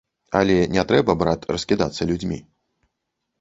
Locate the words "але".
0.39-0.53